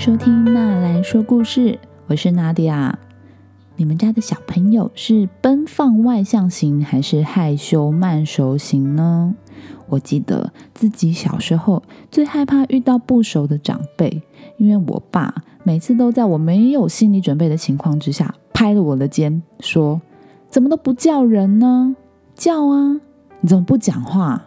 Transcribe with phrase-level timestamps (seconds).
[0.00, 2.98] 收听纳兰说故事，我是娜迪亚。
[3.76, 9.34] 你们家的小朋友是奔放外向型还是害羞慢熟型呢？
[9.90, 14.22] 我记得自己小时候最害怕遇到不熟的长辈，
[14.56, 15.34] 因为我爸
[15.64, 20.00] 每次都在我没有心理准备的情况之下拍了我的肩，说
[20.48, 21.94] ：“怎么都不叫人呢？
[22.34, 22.98] 叫啊！
[23.42, 24.42] 你怎么不讲话？”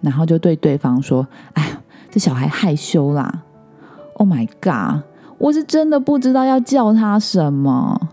[0.00, 1.82] 然后就对对方说：“哎呀，
[2.12, 3.42] 这小孩害羞啦。”
[4.14, 5.02] Oh my god！
[5.38, 8.08] 我是真的不知道要叫他什么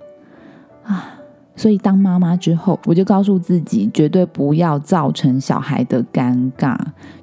[0.83, 1.19] 啊！
[1.55, 6.75] 所以当妈妈之后，我就告诉自己，绝对不要造成小孩的尴尬，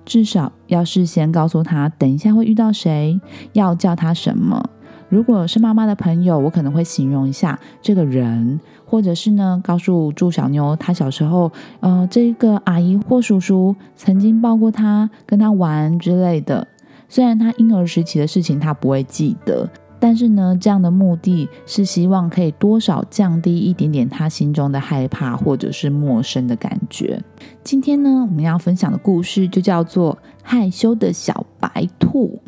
[0.04, 3.20] 至少要事先告诉他，等一下会遇到谁，
[3.54, 4.62] 要叫他什么。
[5.08, 11.50] 如果是妈妈的朋友，我可能会形容一下这个人，或者是呢，告诉祝小妞，她小时候，
[11.80, 16.68] 呃，这个阿姨或叔叔曾经抱过她，跟她玩之类的。
[17.08, 19.68] 虽然他婴儿时期的事情他不会记得，
[19.98, 27.20] 但是呢，这样的目的是希望可以多少降低一点点他心中的害怕或者是陌生的感觉。
[27.64, 32.38] 今天呢，我们要分享的故事就叫做《害羞的小白兔》。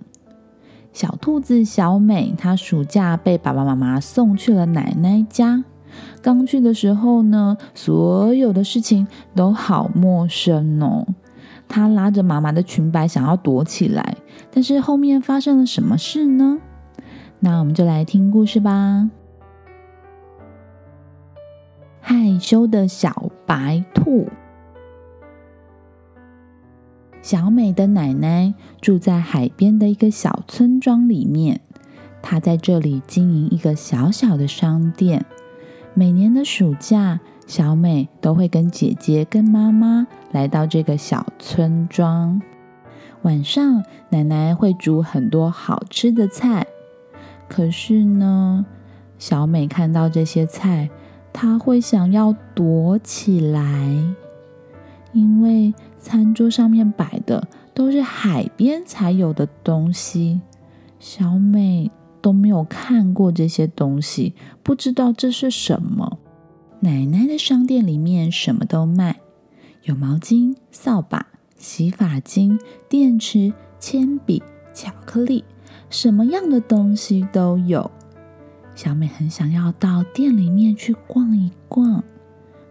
[0.92, 5.64] 小兔子小美，她暑假被爸爸妈妈送去了奶奶家。
[6.22, 11.06] 刚去的时候呢，所有的事情都好陌生哦。
[11.72, 14.16] 她拉着妈妈的裙摆，想要躲起来，
[14.50, 16.58] 但是后面发生了什么事呢？
[17.38, 19.08] 那我们就来听故事吧。
[22.00, 24.28] 害羞的小白兔，
[27.22, 31.60] 小美的奶奶住在海边的一个小村庄里面，
[32.20, 35.24] 她在这里经营一个小小的商店。
[35.94, 37.20] 每年的暑假。
[37.50, 42.40] 小美都会跟姐姐、跟妈妈来到这个小村庄。
[43.22, 46.64] 晚上，奶奶会煮很多好吃的菜。
[47.48, 48.64] 可是呢，
[49.18, 50.88] 小美看到这些菜，
[51.32, 53.60] 她会想要躲起来，
[55.12, 60.40] 因为餐桌上面摆的都是海边才有的东西。
[61.00, 61.90] 小美
[62.22, 66.18] 都没有看过这些东西，不知道这是什么。
[66.82, 69.20] 奶奶的商店里面什么都卖，
[69.82, 72.58] 有毛巾、扫把、洗发精、
[72.88, 74.42] 电池、铅笔、
[74.72, 75.44] 巧克力，
[75.90, 77.90] 什么样的东西都有。
[78.74, 82.02] 小美很想要到店里面去逛一逛，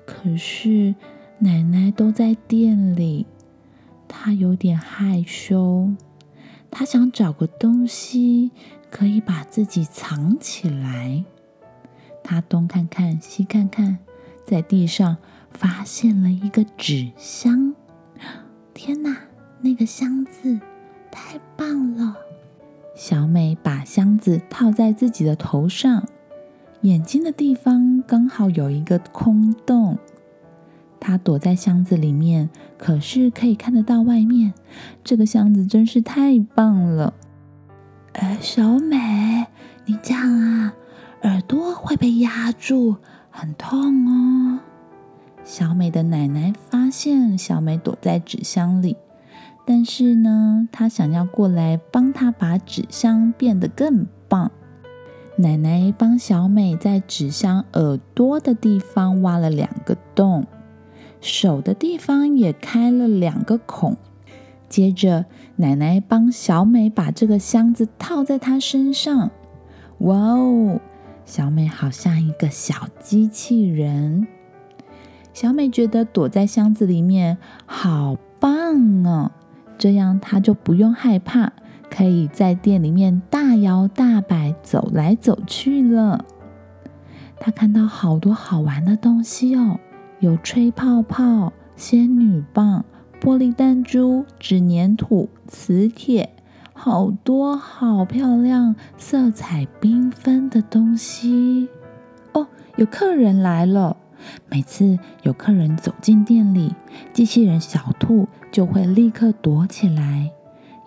[0.08, 0.96] 可是
[1.38, 3.28] 奶奶都在店里，
[4.08, 5.92] 她有点害羞。
[6.72, 8.50] 她想找个东西
[8.90, 11.24] 可以把自己藏起来。
[12.30, 13.98] 他东看看，西看看，
[14.46, 15.18] 在地上
[15.50, 17.74] 发现了一个纸箱。
[18.72, 19.18] 天哪，
[19.62, 20.60] 那个箱子
[21.10, 22.16] 太棒了！
[22.96, 26.06] 小美把箱子套在自己的头上，
[26.82, 29.98] 眼睛的地方刚好有一个空洞。
[31.00, 34.54] 她躲在箱子里面，可是可以看得到外面。
[35.04, 37.16] 这个箱子真是太棒了！
[38.14, 39.48] 哎，小美，
[39.86, 40.76] 你这样啊？
[41.24, 42.96] 耳朵会被压住，
[43.30, 44.59] 很痛哦。
[45.44, 48.96] 小美的奶奶发现小美躲在纸箱里，
[49.66, 54.52] 但是呢，她想要过来帮她把纸箱变得更棒。
[55.35, 60.46] 奶奶帮小美在纸箱耳朵的地方挖了两个洞，
[61.22, 63.97] 手的地方也开了两个孔。
[64.68, 65.25] 接着，
[65.56, 69.31] 奶奶帮小美把这个箱子套在她身上。
[70.00, 70.80] 哇哦！
[71.30, 74.26] 小美好像一个小机器人。
[75.32, 79.32] 小美觉得躲在箱子里面好棒哦，
[79.78, 81.52] 这样她就不用害怕，
[81.88, 86.26] 可以在店里面大摇大摆走来走去了。
[87.40, 89.80] 她看到好多好玩的东西哦，
[90.20, 92.84] 有吹泡泡、仙女棒、
[93.22, 96.32] 玻璃弹珠、纸粘土、磁铁。
[96.82, 101.68] 好多好漂亮、色彩缤纷的东西
[102.31, 102.48] 哦！
[102.78, 103.98] 有客人来了。
[104.50, 106.74] 每次有客人走进店里，
[107.12, 110.31] 机器人小兔就会立刻躲起来，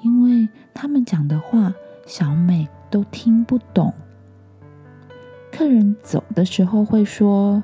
[0.03, 1.75] 因为他们讲的话
[2.07, 3.93] 小美都听不懂。
[5.53, 7.63] 客人走的时候会说：“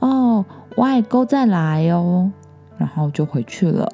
[0.00, 0.46] 哦，
[0.78, 2.32] 外公再来哦。”
[2.78, 3.92] 然后就回去了。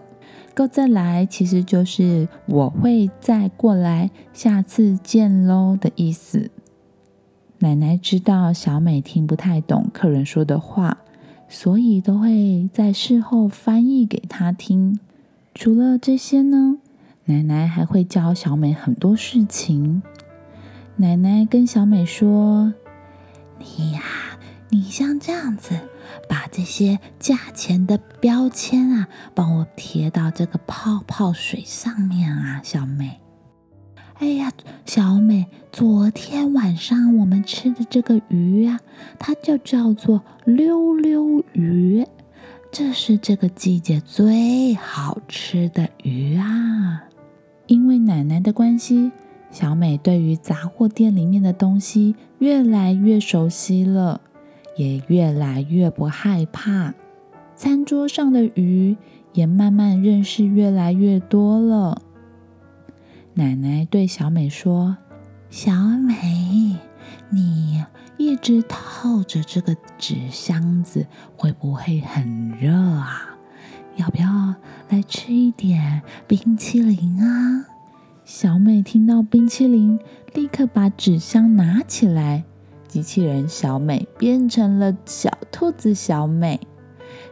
[0.55, 6.51] 够再来，其实就是我会再过来，下次见喽的意思。
[7.59, 10.99] 奶奶知道小美听不太懂客人说的话，
[11.49, 14.99] 所以都会在事后翻译给她听。
[15.55, 16.79] 除了这些呢，
[17.27, 20.03] 奶奶还会教小美很多事情。
[20.97, 22.75] 奶奶跟小美说
[23.59, 24.03] ：“你呀，
[24.71, 25.75] 你像这样子，
[26.29, 33.19] 把这些价钱的标签啊，帮我贴到这个泡泡水上面啊，小美。”
[34.19, 34.53] 哎呀，
[34.87, 38.79] 小美，昨天晚上我们吃的这个鱼啊，
[39.19, 42.07] 它就叫做溜溜鱼，
[42.71, 47.03] 这是这个季节最好吃的鱼啊。
[47.67, 49.11] 因为奶奶的关系，
[49.51, 54.21] 小美对于杂货店里面的东西越来越熟悉了，
[54.77, 56.95] 也越来越不害怕。
[57.55, 58.97] 餐桌上的鱼
[59.33, 62.03] 也慢慢认识越来越多了。
[63.35, 64.97] 奶奶对小美说
[65.49, 66.77] ：“小美，
[67.31, 67.85] 你
[68.17, 73.37] 一直套着这个纸箱子，会不会很热啊？
[73.97, 74.55] 要不要
[74.89, 77.67] 来吃一点冰淇淋啊？”
[78.25, 79.99] 小美听到冰淇淋，
[80.35, 82.45] 立刻把纸箱拿起来。
[82.93, 86.61] 机器人小美变成了小兔子小美，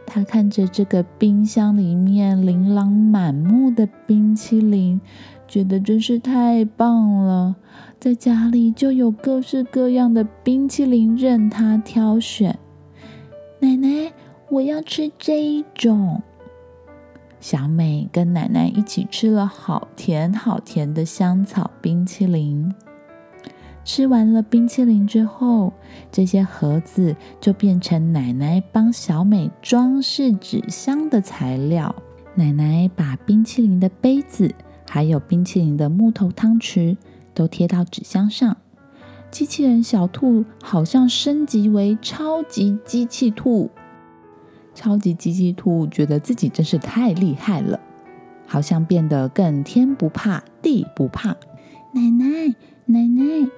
[0.07, 4.99] 她看着这个冰箱里面琳琅满目的冰淇淋。
[5.47, 7.57] 觉得真是太棒了，
[7.99, 12.59] 在家里就有各式各样的冰淇淋任他挑选。
[13.59, 14.11] 奶奶，
[14.49, 16.23] 我要吃这一种。
[17.39, 22.73] 小美跟奶奶一起吃了好甜好甜的香草冰淇淋。
[23.93, 25.73] 吃完了冰淇淋之后，
[26.13, 31.93] 这些盒子就变成奶奶帮小美装饰纸箱的材料。
[32.37, 34.55] 奶奶把冰淇淋的杯子。
[34.89, 36.97] 还有冰淇淋的木头汤匙
[37.35, 38.57] 都贴到纸箱上。
[39.29, 43.71] 机器人小兔好像升级为超级机器兔。
[44.73, 47.81] 超级机器兔觉得自己真是太厉害了，
[48.47, 51.31] 好像变得更天不怕地不怕。
[51.93, 52.55] 奶奶，
[52.87, 53.51] 奶奶，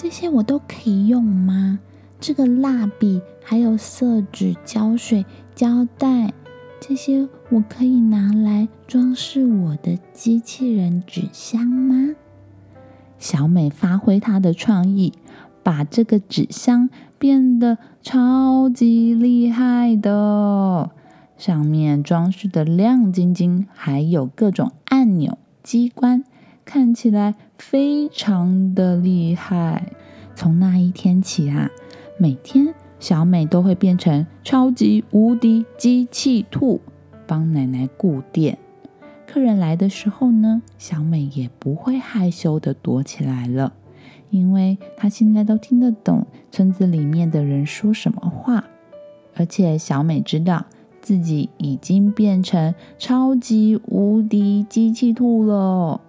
[0.00, 1.80] 这些我都可以用吗？
[2.20, 6.32] 这个蜡笔，还有色纸、胶水、胶带。
[6.78, 12.14] 这些我可以拿来装饰我的机器人纸箱吗？
[13.18, 15.12] 小美发挥她的创意，
[15.64, 20.92] 把这个纸箱变得超级厉害的，
[21.36, 26.22] 上面装饰的亮晶晶，还有各种按钮、机关，
[26.64, 29.92] 看起来非常的厉害。
[30.34, 31.70] 从那一天起啊，
[32.16, 32.74] 每天。
[33.00, 36.80] 小美都会变成超级无敌机器兔，
[37.28, 38.58] 帮奶奶顾店。
[39.24, 43.72] 客人来的时候呢，小美也不会害羞的躲起来了，
[44.30, 48.64] 因为她现在都听得懂村子里面的人说什么话。
[49.36, 50.66] 而且小美知道
[51.00, 56.00] 自己已经变成超级无敌机器兔了。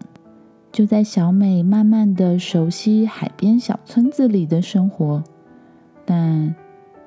[0.71, 5.23] 就在小美慢慢的熟悉海边小村子里的生活，
[6.05, 6.55] 但。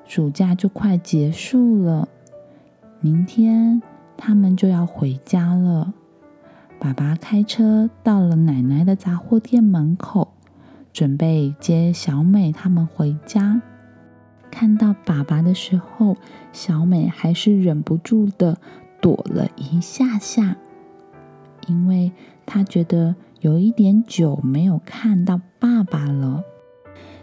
[0.05, 2.09] 暑假就快结束了，
[2.99, 3.81] 明天
[4.17, 5.93] 他们就要回家了。
[6.77, 10.33] 爸爸开车到了奶奶的杂货店门口，
[10.91, 13.61] 准备接小美他们回家。
[14.51, 16.17] 看到爸爸的时候，
[16.51, 18.57] 小美还是忍不住的
[19.01, 20.57] 躲了一下下，
[21.67, 22.11] 因为
[22.45, 26.45] 她觉得有一点久没有看到爸爸了。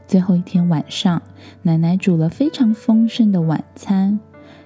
[0.06, 1.22] 最后一天晚上，
[1.62, 4.20] 奶奶煮了非常丰盛的晚餐。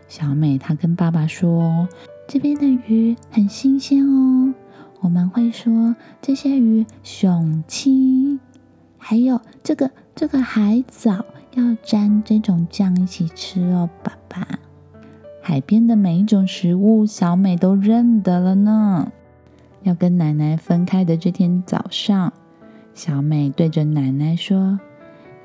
[0.08, 1.88] 小美她跟爸爸说
[2.26, 4.52] ：“这边的鱼很新鲜哦，
[4.98, 8.40] 我们会说这些鱼雄青。
[8.98, 11.24] 还有这个这个海藻
[11.54, 14.58] 要沾这种酱一起吃哦，爸爸。
[15.40, 19.12] 海边的每一种食物，小美都认得了呢。
[19.84, 22.32] 要跟奶奶分开的这天早上，
[22.92, 24.80] 小美对着奶奶说。”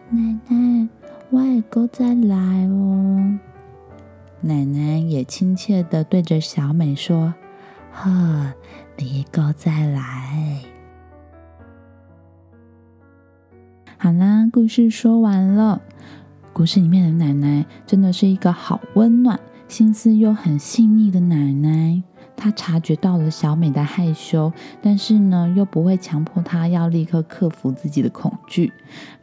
[0.10, 0.20] 奶
[0.50, 0.90] 奶，
[1.30, 3.40] 我也够再来哦。
[4.42, 7.34] 奶奶也亲切的对着小美说
[7.94, 8.54] ：“呵，
[8.98, 10.60] 你够再来。”
[13.98, 15.82] 好啦，故事说完了。
[16.54, 22.02] 故事里面的奶奶真的是一个好温暖、心思又很细腻的奶奶。
[22.40, 28.72] 他察觉到了小美的害羞，但是呢，又不会强迫她要立刻克服自己的恐惧，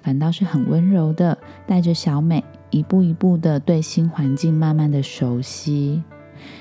[0.02, 6.02] 反倒是很温柔的带着小美一步一步的对新环境慢慢的熟悉。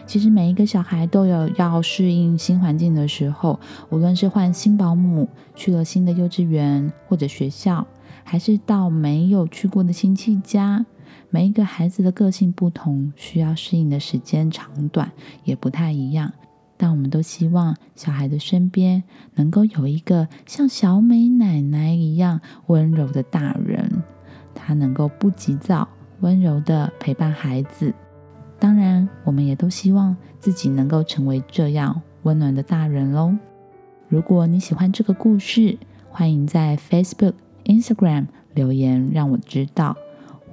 [0.08, 3.60] 其实每一个小孩都有要适应新环境的时候，
[3.90, 7.86] 无论是换新保姆、去了新的幼稚园或者学校，
[8.24, 10.86] 还是到没有去过的亲戚家。
[11.30, 15.12] 每一个孩子的个性不同，需要适应的时间长短
[15.44, 16.32] 也不太一样。
[16.78, 19.04] 但我们都希望小孩的身边
[19.36, 24.04] 能够有一个像小美奶奶一样温柔的大人，
[24.54, 25.88] 他能够不急躁、
[26.20, 27.94] 温柔的陪伴孩子。
[28.60, 33.36] 当然，我们也都希望自己能够成为这样温暖的大人喽。
[34.08, 35.78] 如果你喜欢这个故事，
[36.10, 37.34] 欢迎在 Facebook、
[37.66, 39.96] Instagram 留言让我知道，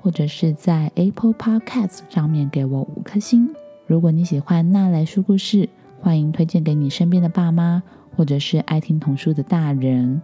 [0.01, 3.49] 或者是在 Apple Podcast 上面给我五颗星。
[3.87, 5.69] 如果你喜欢纳来说故事，
[6.03, 7.81] 欢迎推荐给你身边的爸妈，
[8.17, 10.21] 或者是爱听童书的大人。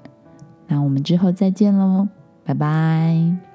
[0.67, 2.09] 那我们之后再见喽，
[2.45, 3.48] 拜拜。